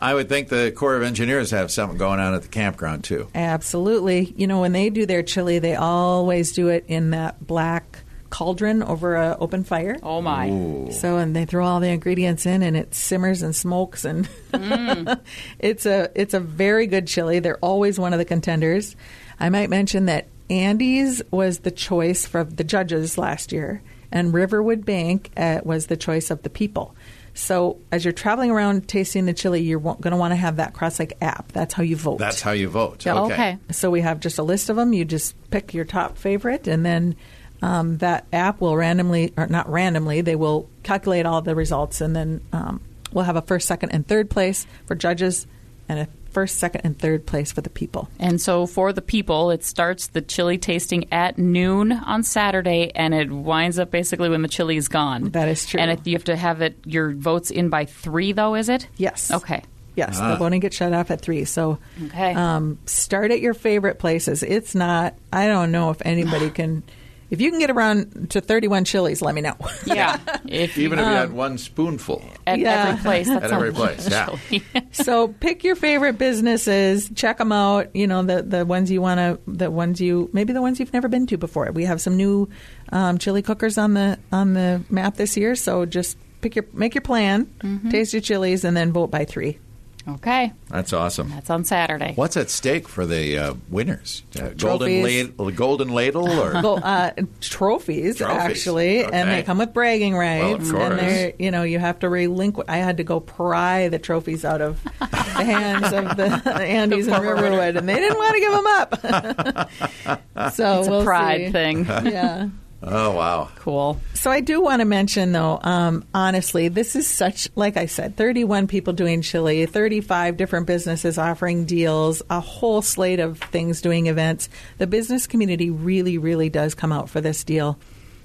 I 0.00 0.12
would 0.12 0.28
think 0.28 0.48
the 0.48 0.72
Corps 0.72 0.96
of 0.96 1.02
Engineers 1.02 1.52
have 1.52 1.70
something 1.70 1.96
going 1.96 2.20
on 2.20 2.34
at 2.34 2.42
the 2.42 2.48
campground 2.48 3.04
too. 3.04 3.28
Absolutely. 3.34 4.34
You 4.36 4.46
know, 4.46 4.60
when 4.60 4.72
they 4.72 4.90
do 4.90 5.06
their 5.06 5.22
chili, 5.22 5.58
they 5.58 5.74
always 5.74 6.52
do 6.52 6.68
it 6.68 6.84
in 6.86 7.10
that 7.10 7.46
black 7.46 8.00
cauldron 8.30 8.82
over 8.82 9.16
a 9.16 9.36
open 9.38 9.64
fire. 9.64 9.96
Oh 10.02 10.22
my. 10.22 10.50
Ooh. 10.50 10.92
So 10.92 11.18
and 11.18 11.34
they 11.34 11.44
throw 11.44 11.66
all 11.66 11.80
the 11.80 11.88
ingredients 11.88 12.46
in 12.46 12.62
and 12.62 12.76
it 12.76 12.94
simmers 12.94 13.42
and 13.42 13.54
smokes 13.54 14.04
and 14.04 14.28
it's 15.58 15.86
a 15.86 16.10
it's 16.14 16.34
a 16.34 16.40
very 16.40 16.86
good 16.86 17.06
chili. 17.06 17.38
They're 17.38 17.58
always 17.58 17.98
one 17.98 18.12
of 18.12 18.18
the 18.18 18.24
contenders. 18.24 18.96
I 19.38 19.48
might 19.50 19.70
mention 19.70 20.06
that 20.06 20.28
Andy's 20.48 21.22
was 21.30 21.60
the 21.60 21.70
choice 21.70 22.26
for 22.26 22.44
the 22.44 22.64
judges 22.64 23.18
last 23.18 23.52
year 23.52 23.82
and 24.12 24.32
Riverwood 24.32 24.84
Bank 24.84 25.30
uh, 25.36 25.60
was 25.64 25.86
the 25.86 25.96
choice 25.96 26.30
of 26.30 26.42
the 26.42 26.50
people. 26.50 26.94
So 27.36 27.78
as 27.92 28.02
you're 28.02 28.12
traveling 28.12 28.50
around 28.50 28.88
tasting 28.88 29.26
the 29.26 29.34
chili, 29.34 29.60
you're 29.60 29.78
going 29.78 30.10
to 30.10 30.16
want 30.16 30.32
to 30.32 30.36
have 30.36 30.56
that 30.56 30.72
Cross 30.72 31.00
Lake 31.00 31.12
app. 31.20 31.52
That's 31.52 31.74
how 31.74 31.82
you 31.82 31.94
vote. 31.94 32.18
That's 32.18 32.40
how 32.40 32.52
you 32.52 32.68
vote. 32.68 33.04
Yeah. 33.04 33.20
Okay. 33.24 33.34
Okay. 33.34 33.58
So 33.72 33.90
we 33.90 34.00
have 34.00 34.20
just 34.20 34.38
a 34.38 34.42
list 34.42 34.70
of 34.70 34.76
them. 34.76 34.94
You 34.94 35.04
just 35.04 35.34
pick 35.50 35.74
your 35.74 35.84
top 35.84 36.16
favorite, 36.16 36.66
and 36.66 36.84
then 36.84 37.14
um, 37.62 37.98
that 37.98 38.26
app 38.32 38.60
will 38.60 38.76
randomly, 38.76 39.32
or 39.36 39.46
not 39.46 39.68
randomly, 39.70 40.20
they 40.20 40.36
will 40.36 40.68
calculate 40.82 41.26
all 41.26 41.40
the 41.42 41.54
results, 41.54 42.00
and 42.00 42.14
then 42.14 42.40
um, 42.52 42.80
we'll 43.12 43.24
have 43.24 43.36
a 43.36 43.42
first, 43.42 43.66
second, 43.68 43.90
and 43.90 44.06
third 44.06 44.30
place 44.30 44.66
for 44.86 44.94
judges, 44.94 45.46
and 45.88 46.00
a 46.00 46.08
first, 46.30 46.58
second, 46.58 46.82
and 46.84 46.98
third 46.98 47.24
place 47.24 47.50
for 47.50 47.62
the 47.62 47.70
people. 47.70 48.10
And 48.18 48.38
so 48.40 48.66
for 48.66 48.92
the 48.92 49.00
people, 49.00 49.50
it 49.50 49.64
starts 49.64 50.08
the 50.08 50.20
chili 50.20 50.58
tasting 50.58 51.10
at 51.10 51.38
noon 51.38 51.92
on 51.92 52.22
Saturday, 52.24 52.92
and 52.94 53.14
it 53.14 53.30
winds 53.30 53.78
up 53.78 53.90
basically 53.90 54.28
when 54.28 54.42
the 54.42 54.48
chili 54.48 54.76
is 54.76 54.88
gone. 54.88 55.30
That 55.30 55.48
is 55.48 55.64
true. 55.64 55.80
And 55.80 55.90
it, 55.90 56.06
you 56.06 56.12
have 56.14 56.24
to 56.24 56.36
have 56.36 56.60
it 56.60 56.76
your 56.84 57.12
votes 57.12 57.50
in 57.50 57.70
by 57.70 57.86
three, 57.86 58.32
though, 58.32 58.54
is 58.54 58.68
it? 58.68 58.86
Yes. 58.98 59.30
Okay. 59.30 59.62
Yes, 59.94 60.18
Ah. 60.20 60.32
the 60.32 60.36
voting 60.36 60.60
gets 60.60 60.76
shut 60.76 60.92
off 60.92 61.10
at 61.10 61.22
three. 61.22 61.46
So, 61.46 61.78
Okay. 62.04 62.34
um, 62.34 62.76
start 62.84 63.30
at 63.30 63.40
your 63.40 63.54
favorite 63.54 63.98
places. 63.98 64.42
It's 64.42 64.74
not. 64.74 65.14
I 65.32 65.46
don't 65.46 65.72
know 65.72 65.88
if 65.88 66.02
anybody 66.04 66.50
can. 66.54 66.82
If 67.30 67.40
you 67.40 67.50
can 67.50 67.58
get 67.58 67.70
around 67.70 68.30
to 68.30 68.40
thirty-one 68.40 68.84
chilies, 68.84 69.20
let 69.20 69.34
me 69.34 69.40
know. 69.40 69.56
Yeah. 69.84 70.18
if 70.46 70.78
Even 70.78 70.98
if 70.98 71.04
you 71.06 71.10
had 71.12 71.32
one 71.32 71.58
spoonful. 71.58 72.22
at 72.46 72.58
Yeah. 72.58 72.88
every 72.90 73.02
place. 73.02 73.28
That's 73.28 73.44
At 73.46 73.52
every 73.52 73.72
place, 73.72 74.08
yeah. 74.08 74.36
so 74.92 75.28
pick 75.28 75.64
your 75.64 75.74
favorite 75.76 76.18
businesses, 76.18 77.10
check 77.14 77.38
them 77.38 77.50
out. 77.52 77.94
You 77.96 78.06
know 78.06 78.22
the 78.22 78.42
the 78.42 78.64
ones 78.64 78.90
you 78.90 79.02
want 79.02 79.18
to, 79.18 79.40
the 79.50 79.70
ones 79.70 80.00
you 80.00 80.30
maybe 80.32 80.52
the 80.52 80.62
ones 80.62 80.78
you've 80.78 80.92
never 80.92 81.08
been 81.08 81.26
to 81.28 81.36
before. 81.36 81.70
We 81.72 81.84
have 81.84 82.00
some 82.00 82.16
new 82.16 82.48
um, 82.92 83.18
chili 83.18 83.42
cookers 83.42 83.76
on 83.78 83.94
the 83.94 84.18
on 84.30 84.54
the 84.54 84.82
map 84.90 85.16
this 85.16 85.36
year. 85.36 85.54
So 85.56 85.84
just 85.86 86.16
pick 86.42 86.54
your 86.54 86.64
make 86.72 86.94
your 86.94 87.02
plan, 87.02 87.50
taste 87.90 88.12
your 88.12 88.22
chilies, 88.22 88.64
and 88.64 88.76
then 88.76 88.92
vote 88.92 89.10
by 89.10 89.24
three. 89.24 89.58
Okay. 90.08 90.52
That's 90.68 90.92
awesome. 90.92 91.30
That's 91.30 91.50
on 91.50 91.64
Saturday. 91.64 92.12
What's 92.14 92.36
at 92.36 92.48
stake 92.48 92.86
for 92.88 93.06
the 93.06 93.36
uh, 93.38 93.54
winners? 93.68 94.22
Uh, 94.36 94.50
golden, 94.50 94.56
Trophies. 94.58 95.04
ladle, 95.04 95.50
golden 95.50 95.88
ladle 95.88 96.28
or 96.30 96.52
Well, 96.62 96.80
uh, 96.82 97.10
trophies, 97.40 98.16
Trophies, 98.18 98.36
actually, 98.38 99.02
and 99.04 99.28
they 99.30 99.42
come 99.42 99.58
with 99.58 99.72
bragging 99.74 100.14
rights. 100.14 100.42
Well, 100.44 100.54
of 100.54 100.60
and 100.92 101.00
course. 101.00 101.00
they're 101.00 101.32
you 101.40 101.50
know 101.50 101.64
you 101.64 101.80
have 101.80 101.98
to 102.00 102.08
relinquish. 102.08 102.66
I 102.68 102.76
had 102.76 102.98
to 102.98 103.04
go 103.04 103.18
pry 103.18 103.88
the 103.88 103.98
trophies 103.98 104.44
out 104.44 104.60
of 104.60 104.80
the 105.00 105.06
hands 105.44 105.92
of 105.92 106.16
the 106.16 106.52
Andy's 106.62 107.08
and 107.08 107.22
Riverwood, 107.24 107.76
and 107.76 107.88
they 107.88 107.96
didn't 107.96 108.18
want 108.18 108.34
to 108.34 108.40
give 108.40 108.52
them 108.52 108.66
up. 108.66 110.52
so 110.54 110.78
It's 110.80 110.88
we'll 110.88 111.00
a 111.00 111.04
pride 111.04 111.46
see. 111.46 111.52
thing. 111.52 111.84
Yeah. 111.84 112.48
Oh 112.88 113.10
wow. 113.10 113.48
cool. 113.56 114.00
So 114.14 114.30
I 114.30 114.40
do 114.40 114.60
want 114.60 114.80
to 114.80 114.84
mention, 114.84 115.32
though, 115.32 115.58
um, 115.62 116.04
honestly, 116.14 116.68
this 116.68 116.94
is 116.94 117.08
such, 117.08 117.48
like 117.56 117.76
I 117.76 117.86
said, 117.86 118.16
31 118.16 118.68
people 118.68 118.92
doing 118.92 119.22
chili, 119.22 119.66
35 119.66 120.36
different 120.36 120.66
businesses 120.66 121.18
offering 121.18 121.64
deals, 121.64 122.22
a 122.30 122.38
whole 122.38 122.82
slate 122.82 123.18
of 123.18 123.40
things 123.40 123.80
doing 123.80 124.06
events. 124.06 124.48
The 124.78 124.86
business 124.86 125.26
community 125.26 125.68
really, 125.70 126.16
really 126.16 126.48
does 126.48 126.74
come 126.74 126.92
out 126.92 127.10
for 127.10 127.20
this 127.20 127.42
deal. 127.44 127.78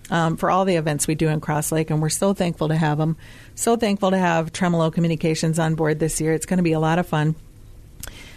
Um, 0.10 0.36
for 0.36 0.52
all 0.52 0.66
the 0.66 0.76
events 0.76 1.08
we 1.08 1.16
do 1.16 1.30
in 1.30 1.40
Cross 1.40 1.72
Lake, 1.72 1.90
and 1.90 2.02
we're 2.02 2.10
so 2.10 2.34
thankful 2.34 2.68
to 2.68 2.76
have 2.76 2.98
them. 2.98 3.16
So 3.56 3.78
thankful 3.78 4.12
to 4.12 4.18
have 4.18 4.52
Tremolo 4.52 4.92
Communications 4.92 5.58
on 5.58 5.76
board 5.76 6.00
this 6.00 6.20
year. 6.20 6.34
It's 6.34 6.46
going 6.46 6.58
to 6.58 6.64
be 6.64 6.74
a 6.74 6.82
lot 6.82 7.00
of 7.00 7.08
fun. 7.08 7.36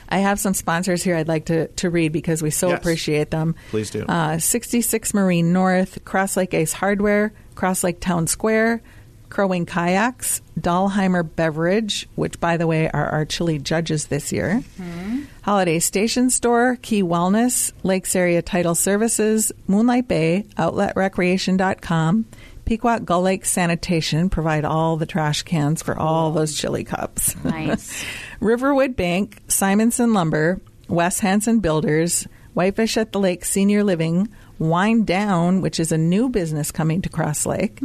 I 0.08 0.18
have 0.18 0.38
some 0.38 0.54
sponsors 0.54 1.02
here 1.02 1.16
I'd 1.16 1.28
like 1.28 1.46
to, 1.46 1.68
to 1.68 1.90
read 1.90 2.12
because 2.12 2.42
we 2.42 2.50
so 2.50 2.68
Yes. 2.68 2.78
appreciate 2.78 3.30
them. 3.30 3.54
Please 3.70 3.90
do. 3.90 4.04
Uh, 4.06 4.38
66 4.38 5.14
Marine 5.14 5.52
North, 5.52 6.04
Cross 6.04 6.36
Lake 6.36 6.54
Ace 6.54 6.72
Hardware, 6.72 7.32
Cross 7.54 7.84
Lake 7.84 8.00
Town 8.00 8.26
Square, 8.26 8.82
Crow 9.30 9.48
Wing 9.48 9.66
Kayaks, 9.66 10.40
Dahlheimer 10.60 11.28
Beverage, 11.34 12.08
which, 12.14 12.38
by 12.38 12.56
the 12.56 12.68
way, 12.68 12.88
are 12.90 13.06
our 13.08 13.24
chili 13.24 13.58
judges 13.58 14.06
this 14.06 14.30
year, 14.32 14.62
Holiday 15.42 15.80
Station 15.80 16.30
Store, 16.30 16.78
Key 16.82 17.02
Wellness, 17.02 17.72
Lakes 17.82 18.14
Area 18.14 18.42
Title 18.42 18.76
Services, 18.76 19.50
Moonlight 19.66 20.06
Bay, 20.06 20.44
OutletRecreation.com, 20.56 22.26
Pequot 22.64 23.00
Gull 23.00 23.22
Lake 23.22 23.44
Sanitation 23.44 24.30
provide 24.30 24.64
all 24.64 24.96
the 24.96 25.04
trash 25.06 25.42
cans 25.42 25.82
for 25.82 25.98
all 25.98 26.30
those 26.30 26.56
chili 26.56 26.84
cups. 26.84 27.34
Nice. 27.44 28.04
Riverwood 28.44 28.94
Bank, 28.94 29.38
Simonson 29.48 30.12
Lumber, 30.12 30.60
Wes 30.86 31.20
Hansen 31.20 31.60
Builders, 31.60 32.28
Whitefish 32.52 32.98
at 32.98 33.10
the 33.10 33.18
Lake 33.18 33.42
Senior 33.42 33.82
Living, 33.82 34.28
Wind 34.58 35.06
Down, 35.06 35.62
which 35.62 35.80
is 35.80 35.90
a 35.90 35.96
new 35.96 36.28
business 36.28 36.70
coming 36.70 37.00
to 37.00 37.08
Cross 37.08 37.46
Lake, 37.46 37.80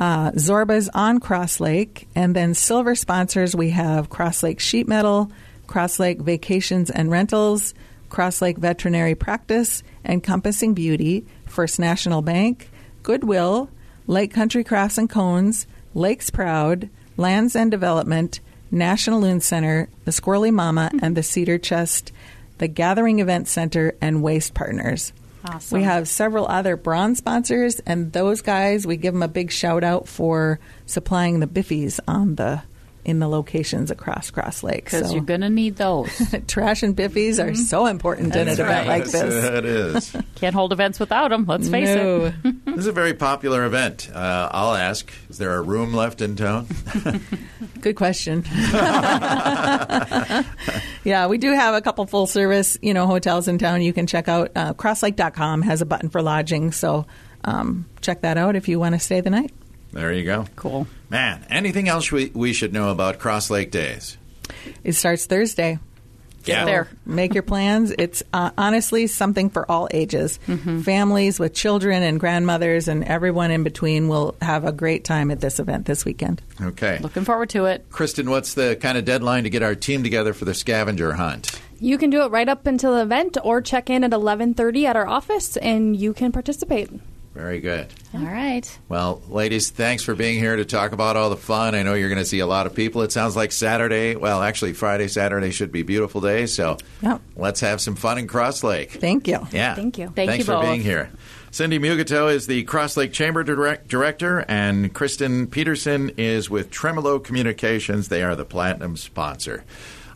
uh, 0.00 0.32
Zorba's 0.32 0.90
on 0.94 1.20
Cross 1.20 1.60
Lake, 1.60 2.08
and 2.16 2.34
then 2.34 2.54
silver 2.54 2.96
sponsors 2.96 3.54
we 3.54 3.70
have 3.70 4.10
Cross 4.10 4.42
Lake 4.42 4.58
Sheet 4.58 4.88
Metal, 4.88 5.30
Cross 5.68 6.00
Lake 6.00 6.20
Vacations 6.20 6.90
and 6.90 7.08
Rentals, 7.08 7.72
Cross 8.10 8.42
Lake 8.42 8.58
Veterinary 8.58 9.14
Practice, 9.14 9.84
Encompassing 10.04 10.74
Beauty, 10.74 11.24
First 11.46 11.78
National 11.78 12.20
Bank, 12.20 12.68
Goodwill, 13.04 13.70
Lake 14.08 14.34
Country 14.34 14.64
Crafts 14.64 14.98
and 14.98 15.08
Cones, 15.08 15.68
Lakes 15.94 16.30
Proud, 16.30 16.90
Lands 17.16 17.54
and 17.54 17.70
Development, 17.70 18.40
National 18.74 19.20
Loon 19.20 19.40
Center, 19.40 19.88
the 20.04 20.10
Squirrely 20.10 20.52
Mama, 20.52 20.90
and 21.00 21.16
the 21.16 21.22
Cedar 21.22 21.58
Chest, 21.58 22.12
the 22.58 22.68
Gathering 22.68 23.20
Event 23.20 23.48
Center, 23.48 23.94
and 24.00 24.22
Waste 24.22 24.52
Partners. 24.54 25.12
Awesome. 25.46 25.78
We 25.78 25.84
have 25.84 26.08
several 26.08 26.46
other 26.48 26.76
bronze 26.76 27.18
sponsors, 27.18 27.78
and 27.80 28.12
those 28.12 28.40
guys, 28.40 28.86
we 28.86 28.96
give 28.96 29.14
them 29.14 29.22
a 29.22 29.28
big 29.28 29.50
shout 29.50 29.84
out 29.84 30.08
for 30.08 30.58
supplying 30.86 31.40
the 31.40 31.46
biffies 31.46 32.00
on 32.08 32.34
the 32.34 32.62
in 33.04 33.18
the 33.18 33.28
locations 33.28 33.90
across 33.90 34.30
Cross 34.30 34.62
Lake. 34.62 34.84
Because 34.84 35.08
So 35.08 35.14
you're 35.14 35.24
going 35.24 35.42
to 35.42 35.50
need 35.50 35.76
those. 35.76 36.10
trash 36.48 36.82
and 36.82 36.96
biffies 36.96 37.42
are 37.42 37.54
so 37.54 37.86
important 37.86 38.34
in 38.34 38.40
an 38.40 38.46
That's 38.46 38.58
event 38.58 38.88
like 38.88 39.04
this. 39.04 39.44
it 39.44 39.64
is. 39.64 40.16
Can't 40.36 40.54
hold 40.54 40.72
events 40.72 40.98
without 40.98 41.28
them. 41.28 41.44
Let's 41.46 41.68
face 41.68 41.94
no. 41.94 42.32
it. 42.42 42.64
this 42.64 42.78
is 42.78 42.86
a 42.86 42.92
very 42.92 43.14
popular 43.14 43.64
event. 43.66 44.10
Uh, 44.12 44.48
I'll 44.50 44.74
ask: 44.74 45.12
Is 45.28 45.38
there 45.38 45.54
a 45.54 45.62
room 45.62 45.92
left 45.92 46.20
in 46.22 46.36
town? 46.36 46.66
Good 47.84 47.96
question. 47.96 48.44
yeah, 51.04 51.26
we 51.26 51.36
do 51.36 51.52
have 51.52 51.74
a 51.74 51.82
couple 51.82 52.06
full 52.06 52.26
service, 52.26 52.78
you 52.80 52.94
know, 52.94 53.06
hotels 53.06 53.46
in 53.46 53.58
town. 53.58 53.82
You 53.82 53.92
can 53.92 54.06
check 54.06 54.26
out 54.26 54.52
uh, 54.56 54.72
crosslake.com 54.72 55.60
has 55.60 55.82
a 55.82 55.84
button 55.84 56.08
for 56.08 56.22
lodging, 56.22 56.72
so 56.72 57.04
um, 57.44 57.84
check 58.00 58.22
that 58.22 58.38
out 58.38 58.56
if 58.56 58.68
you 58.68 58.80
want 58.80 58.94
to 58.94 58.98
stay 58.98 59.20
the 59.20 59.28
night. 59.28 59.52
There 59.92 60.14
you 60.14 60.24
go. 60.24 60.46
Cool. 60.56 60.86
Man, 61.10 61.44
anything 61.50 61.86
else 61.90 62.10
we, 62.10 62.30
we 62.32 62.54
should 62.54 62.72
know 62.72 62.88
about 62.88 63.18
Cross 63.18 63.50
Lake 63.50 63.70
Days? 63.70 64.16
It 64.82 64.94
starts 64.94 65.26
Thursday. 65.26 65.78
Get 66.44 66.58
Yeah. 66.58 66.64
there. 66.66 66.88
Make 67.06 67.34
your 67.34 67.42
plans. 67.42 67.92
It's 67.98 68.22
uh, 68.32 68.50
honestly 68.58 69.06
something 69.06 69.50
for 69.50 69.70
all 69.70 69.88
ages. 69.90 70.38
Families 70.82 71.38
with 71.40 71.54
children 71.54 72.02
and 72.02 72.20
grandmothers 72.20 72.88
and 72.88 73.04
everyone 73.04 73.50
in 73.50 73.62
between 73.62 74.08
will 74.08 74.36
have 74.42 74.64
a 74.64 74.72
great 74.72 75.04
time 75.04 75.30
at 75.30 75.40
this 75.40 75.58
event 75.58 75.86
this 75.86 76.04
weekend. 76.04 76.42
Okay. 76.60 76.98
Looking 77.00 77.24
forward 77.24 77.50
to 77.50 77.64
it. 77.66 77.86
Kristen, 77.90 78.30
what's 78.30 78.54
the 78.54 78.76
kind 78.76 78.98
of 78.98 79.04
deadline 79.04 79.44
to 79.44 79.50
get 79.50 79.62
our 79.62 79.74
team 79.74 80.02
together 80.02 80.32
for 80.34 80.44
the 80.44 80.54
scavenger 80.54 81.14
hunt? 81.14 81.58
You 81.80 81.98
can 81.98 82.10
do 82.10 82.22
it 82.22 82.30
right 82.30 82.48
up 82.48 82.66
until 82.66 82.94
the 82.94 83.02
event 83.02 83.36
or 83.42 83.60
check 83.60 83.90
in 83.90 84.04
at 84.04 84.12
11:30 84.12 84.86
at 84.86 84.96
our 84.96 85.06
office 85.08 85.56
and 85.56 85.96
you 85.96 86.12
can 86.12 86.30
participate. 86.32 86.90
Very 87.34 87.58
good. 87.58 87.88
All 88.14 88.20
right. 88.20 88.78
Well, 88.88 89.20
ladies, 89.28 89.70
thanks 89.70 90.04
for 90.04 90.14
being 90.14 90.38
here 90.38 90.54
to 90.54 90.64
talk 90.64 90.92
about 90.92 91.16
all 91.16 91.30
the 91.30 91.36
fun. 91.36 91.74
I 91.74 91.82
know 91.82 91.94
you're 91.94 92.08
going 92.08 92.20
to 92.20 92.24
see 92.24 92.38
a 92.38 92.46
lot 92.46 92.66
of 92.66 92.74
people. 92.76 93.02
It 93.02 93.10
sounds 93.10 93.34
like 93.34 93.50
Saturday, 93.50 94.14
well, 94.14 94.40
actually, 94.40 94.72
Friday, 94.72 95.08
Saturday 95.08 95.50
should 95.50 95.72
be 95.72 95.82
beautiful 95.82 96.20
days. 96.20 96.54
So 96.54 96.76
Yep. 97.02 97.20
let's 97.36 97.58
have 97.60 97.80
some 97.80 97.96
fun 97.96 98.18
in 98.18 98.28
Cross 98.28 98.62
Lake. 98.62 98.92
Thank 98.92 99.26
you. 99.26 99.44
Yeah. 99.50 99.74
Thank 99.74 99.98
you. 99.98 100.06
Thank 100.14 100.30
Thanks 100.30 100.38
you 100.38 100.44
for 100.44 100.60
both. 100.60 100.64
being 100.70 100.82
here. 100.82 101.10
Cindy 101.50 101.80
Myogeto 101.80 102.32
is 102.32 102.46
the 102.46 102.62
Cross 102.64 102.96
Lake 102.96 103.12
Chamber 103.12 103.42
direct- 103.42 103.88
Director, 103.88 104.44
and 104.48 104.92
Kristen 104.94 105.48
Peterson 105.48 106.12
is 106.16 106.48
with 106.48 106.70
Tremolo 106.70 107.18
Communications. 107.18 108.08
They 108.08 108.22
are 108.22 108.36
the 108.36 108.44
Platinum 108.44 108.96
sponsor. 108.96 109.64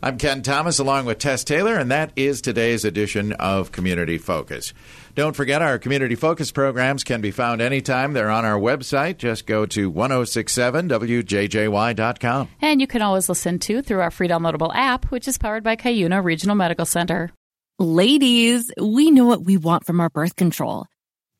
I'm 0.01 0.17
Ken 0.17 0.43
Thomas 0.43 0.79
along 0.79 1.07
with 1.07 1.19
Tess 1.19 1.43
Taylor, 1.43 1.75
and 1.75 1.91
that 1.91 2.13
is 2.15 2.39
today's 2.39 2.85
edition 2.85 3.33
of 3.33 3.73
Community 3.73 4.17
Focus. 4.17 4.73
Don't 5.13 5.35
forget 5.35 5.61
our 5.61 5.77
Community 5.77 6.15
Focus 6.15 6.53
programs 6.53 7.03
can 7.03 7.19
be 7.19 7.31
found 7.31 7.59
anytime. 7.59 8.13
They're 8.13 8.29
on 8.29 8.45
our 8.45 8.57
website. 8.57 9.17
Just 9.17 9.45
go 9.45 9.65
to 9.65 9.91
1067wjjy.com. 9.91 12.47
And 12.61 12.79
you 12.79 12.87
can 12.87 13.01
always 13.01 13.27
listen 13.27 13.59
to 13.59 13.81
through 13.81 13.99
our 13.99 14.09
free 14.09 14.29
downloadable 14.29 14.73
app, 14.73 15.11
which 15.11 15.27
is 15.27 15.37
powered 15.37 15.65
by 15.65 15.75
Cuyuna 15.75 16.23
Regional 16.23 16.55
Medical 16.55 16.85
Center. 16.85 17.29
Ladies, 17.77 18.71
we 18.79 19.11
know 19.11 19.25
what 19.25 19.43
we 19.43 19.57
want 19.57 19.85
from 19.85 19.99
our 19.99 20.09
birth 20.09 20.37
control. 20.37 20.85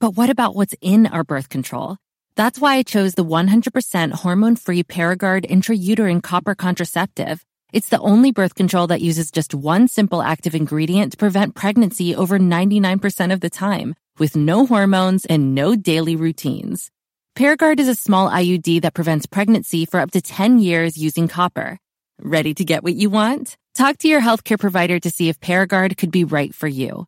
But 0.01 0.17
what 0.17 0.29
about 0.29 0.55
what's 0.55 0.75
in 0.81 1.07
our 1.07 1.23
birth 1.23 1.47
control? 1.47 1.95
That's 2.35 2.59
why 2.59 2.75
I 2.75 2.83
chose 2.83 3.13
the 3.13 3.23
100% 3.23 4.11
hormone 4.11 4.57
free 4.57 4.83
Paragard 4.83 5.49
intrauterine 5.49 6.21
copper 6.21 6.55
contraceptive. 6.55 7.41
It's 7.71 7.89
the 7.89 7.99
only 7.99 8.31
birth 8.31 8.55
control 8.55 8.87
that 8.87 9.01
uses 9.01 9.29
just 9.29 9.53
one 9.53 9.87
simple 9.87 10.23
active 10.23 10.55
ingredient 10.55 11.11
to 11.11 11.17
prevent 11.17 11.53
pregnancy 11.53 12.15
over 12.15 12.39
99% 12.39 13.31
of 13.31 13.41
the 13.41 13.49
time, 13.49 13.93
with 14.17 14.35
no 14.35 14.65
hormones 14.65 15.25
and 15.25 15.53
no 15.53 15.75
daily 15.75 16.15
routines. 16.15 16.89
Paragard 17.35 17.79
is 17.79 17.87
a 17.87 17.93
small 17.93 18.27
IUD 18.27 18.81
that 18.81 18.95
prevents 18.95 19.27
pregnancy 19.27 19.85
for 19.85 19.99
up 19.99 20.09
to 20.11 20.21
10 20.21 20.57
years 20.57 20.97
using 20.97 21.27
copper. 21.27 21.77
Ready 22.19 22.55
to 22.55 22.65
get 22.65 22.83
what 22.83 22.95
you 22.95 23.11
want? 23.11 23.55
Talk 23.75 23.99
to 23.99 24.07
your 24.07 24.21
healthcare 24.21 24.59
provider 24.59 24.99
to 24.99 25.11
see 25.11 25.29
if 25.29 25.39
Paragard 25.39 25.95
could 25.95 26.11
be 26.11 26.23
right 26.23 26.53
for 26.53 26.67
you. 26.67 27.05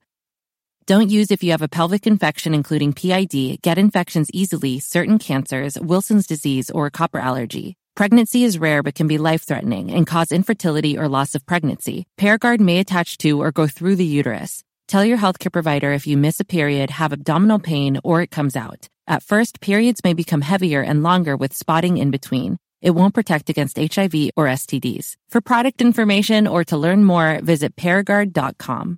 Don't 0.86 1.10
use 1.10 1.32
if 1.32 1.44
you 1.44 1.52
have 1.52 1.64
a 1.64 1.68
pelvic 1.68 2.06
infection, 2.06 2.54
including 2.54 2.94
PID, 2.94 3.62
get 3.64 3.80
infections 3.80 4.30
easily, 4.32 4.80
certain 4.80 5.18
cancers, 5.18 5.80
Wilson's 5.80 6.28
disease, 6.28 6.70
or 6.70 6.92
copper 6.92 7.20
allergy. 7.20 7.78
Pregnancy 8.02 8.44
is 8.44 8.58
rare 8.58 8.82
but 8.82 8.96
can 8.96 9.06
be 9.06 9.20
life 9.20 9.44
threatening 9.44 9.92
and 9.92 10.08
cause 10.08 10.32
infertility 10.32 10.98
or 10.98 11.08
loss 11.08 11.36
of 11.36 11.46
pregnancy. 11.46 12.08
Paragard 12.20 12.60
may 12.60 12.80
attach 12.80 13.16
to 13.20 13.40
or 13.40 13.52
go 13.52 13.68
through 13.68 13.96
the 13.96 14.04
uterus. 14.20 14.64
Tell 14.88 15.06
your 15.06 15.20
healthcare 15.20 15.52
provider 15.52 15.92
if 15.92 16.08
you 16.08 16.18
miss 16.18 16.40
a 16.40 16.44
period, 16.44 16.90
have 16.90 17.14
abdominal 17.14 17.60
pain, 17.60 18.00
or 18.04 18.24
it 18.24 18.32
comes 18.32 18.56
out. 18.56 18.88
At 19.06 19.22
first, 19.22 19.62
periods 19.62 20.02
may 20.04 20.14
become 20.14 20.42
heavier 20.42 20.82
and 20.82 21.04
longer 21.04 21.38
with 21.38 21.54
spotting 21.54 21.98
in 21.98 22.10
between. 22.10 22.58
It 22.82 22.96
won't 22.96 23.14
protect 23.14 23.52
against 23.52 23.78
HIV 23.78 24.32
or 24.36 24.48
STDs. 24.48 25.14
For 25.30 25.40
product 25.40 25.80
information 25.80 26.48
or 26.48 26.64
to 26.64 26.78
learn 26.78 27.04
more, 27.04 27.40
visit 27.44 27.76
Paragard.com. 27.76 28.98